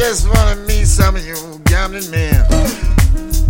just 0.00 0.26
wanna 0.34 0.56
meet 0.66 0.86
some 0.86 1.14
of 1.14 1.26
you 1.26 1.36
gambling 1.66 2.10
men. 2.10 3.49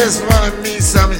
Just 0.00 0.22
wanna 0.30 0.50
meet 0.62 0.82
some 0.82 1.19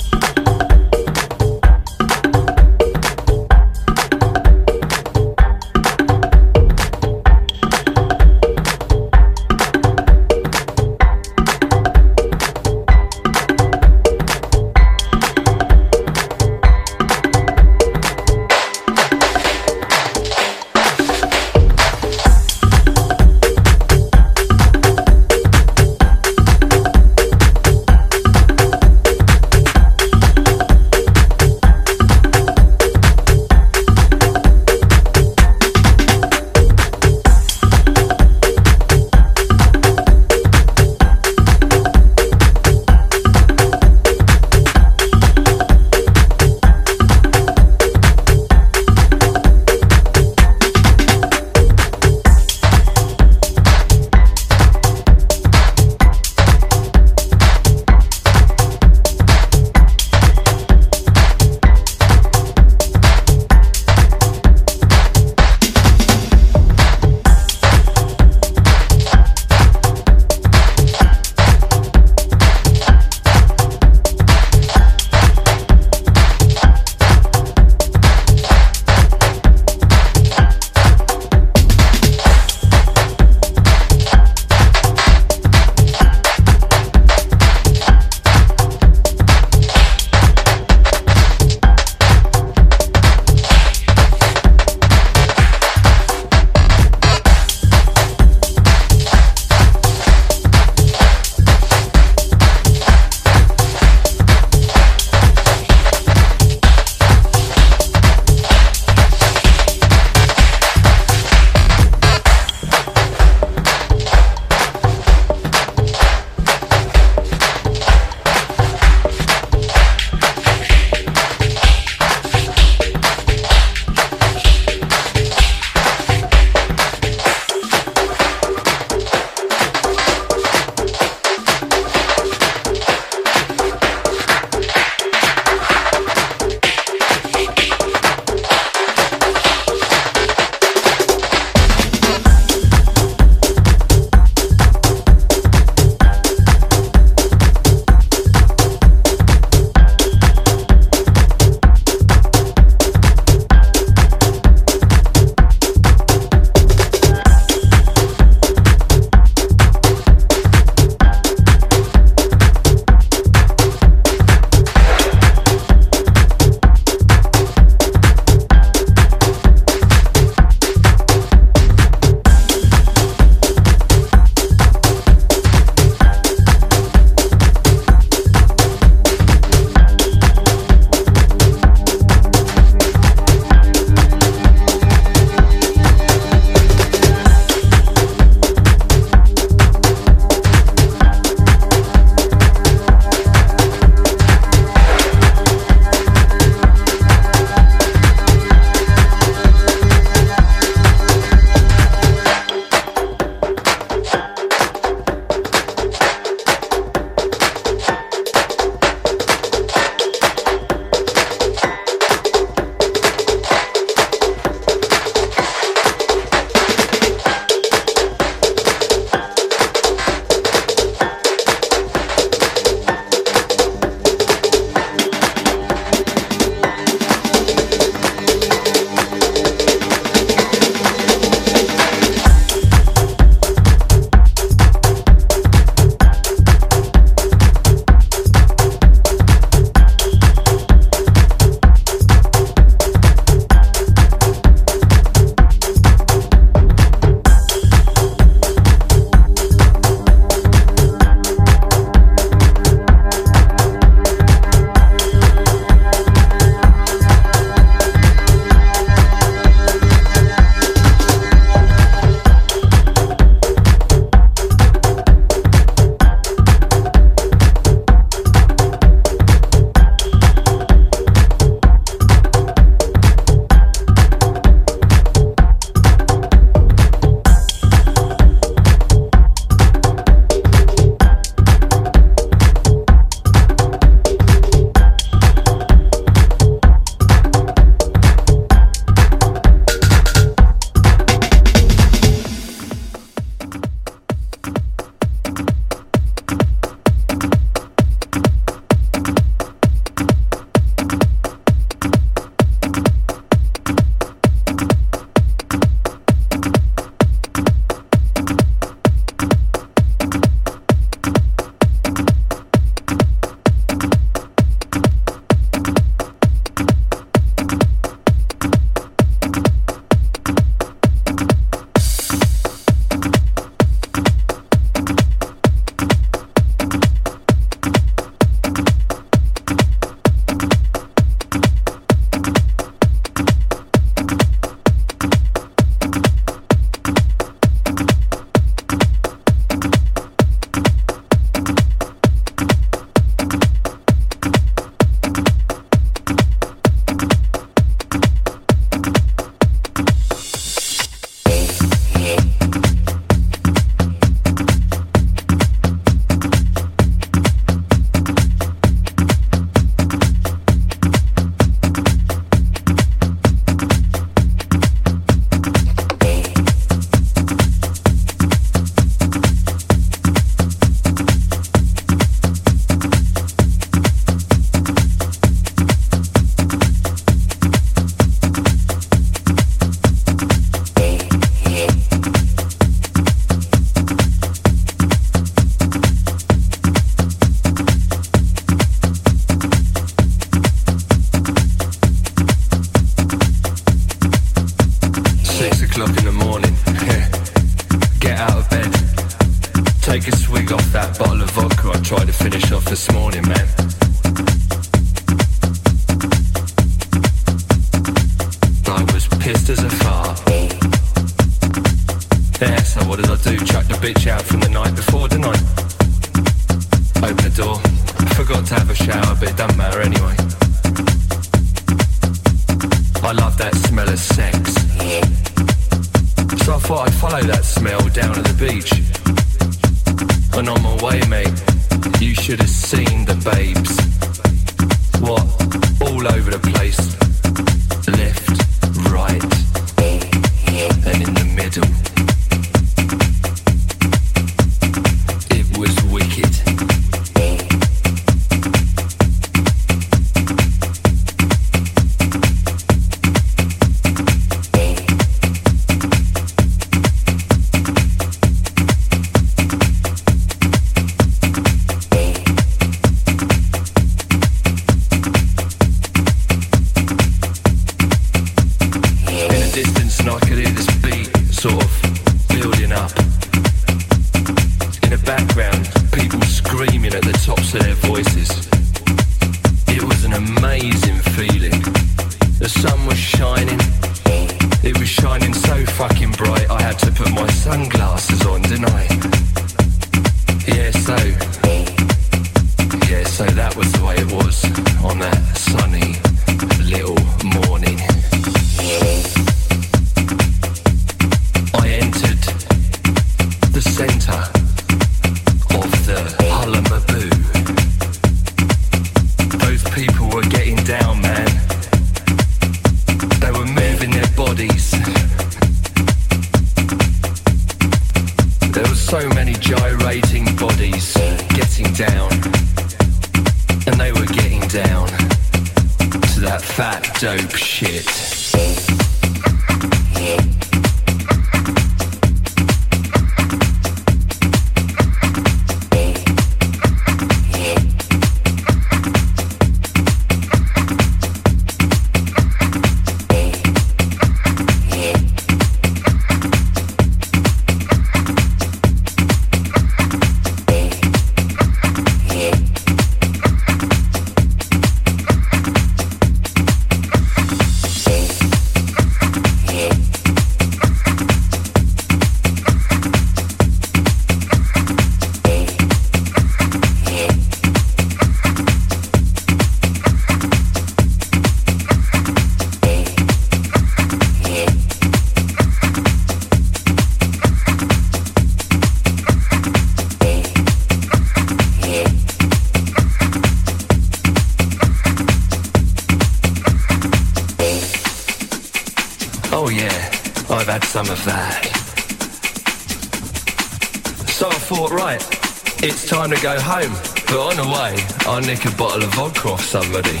somebody. 599.62 600.00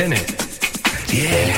In 0.00 0.12
it? 0.12 0.30
Yeah. 1.12 1.50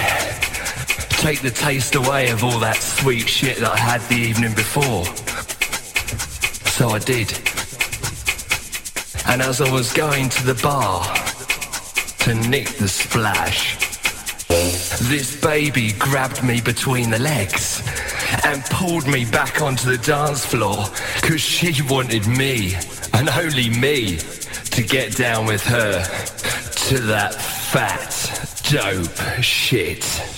Take 1.21 1.43
the 1.43 1.51
taste 1.51 1.95
away 1.95 2.31
of 2.31 2.43
all 2.43 2.59
that 2.61 2.77
sweet 2.77 3.29
shit 3.29 3.59
that 3.59 3.71
I 3.71 3.77
had 3.77 4.01
the 4.09 4.15
evening 4.15 4.55
before. 4.55 5.05
So 6.71 6.89
I 6.89 7.01
did. 7.01 7.31
And 9.29 9.43
as 9.43 9.61
I 9.61 9.71
was 9.71 9.93
going 9.93 10.31
to 10.31 10.43
the 10.47 10.59
bar 10.63 11.05
to 12.21 12.35
nick 12.49 12.69
the 12.79 12.89
splash, 12.89 13.77
this 15.11 15.39
baby 15.39 15.93
grabbed 15.99 16.43
me 16.43 16.63
between 16.63 17.11
the 17.11 17.19
legs 17.19 17.83
and 18.47 18.65
pulled 18.71 19.07
me 19.07 19.27
back 19.27 19.61
onto 19.61 19.91
the 19.91 20.03
dance 20.03 20.47
floor 20.47 20.87
because 21.21 21.43
she 21.43 21.83
wanted 21.83 22.27
me 22.27 22.75
and 23.13 23.29
only 23.29 23.69
me 23.69 24.17
to 24.71 24.83
get 24.83 25.15
down 25.15 25.45
with 25.45 25.63
her 25.65 26.32
to 26.89 26.99
that 26.99 27.35
fat, 27.35 28.11
dope 28.71 29.43
shit. 29.43 30.32